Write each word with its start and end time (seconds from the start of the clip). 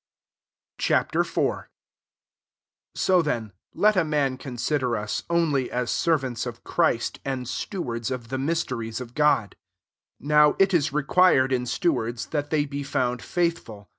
Ch. 0.79 0.89
IV. 0.89 1.13
1 1.37 1.65
So 2.95 3.21
thetty 3.21 3.51
let 3.75 3.95
a 3.95 4.03
man 4.03 4.37
consider 4.39 4.97
us, 4.97 5.21
only 5.29 5.69
as 5.69 5.91
servants 5.91 6.47
of 6.47 6.63
Christ, 6.63 7.19
and 7.23 7.47
stewards 7.47 8.09
of 8.09 8.29
the 8.29 8.39
mysteries 8.39 8.99
of 8.99 9.13
God. 9.13 9.55
2 10.19 10.25
Now 10.25 10.55
it 10.57 10.73
is 10.73 10.91
required 10.91 11.53
in 11.53 11.67
stewards 11.67 12.25
that 12.31 12.49
they 12.49 12.65
be 12.65 12.81
found 12.81 13.21
faithful. 13.21 13.89